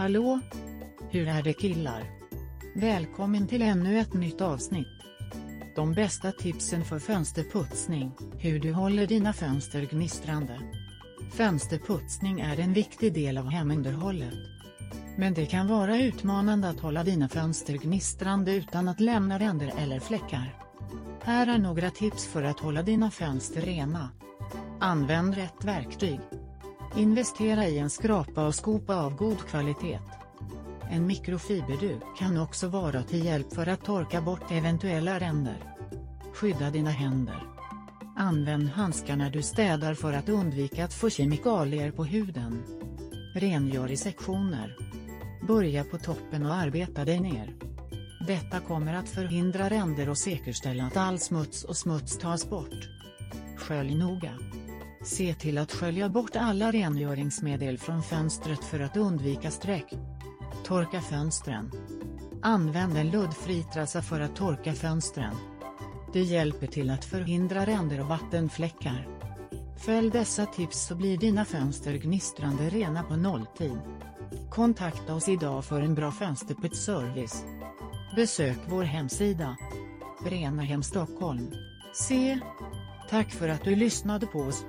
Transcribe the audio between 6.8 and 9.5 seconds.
för fönsterputsning, hur du håller dina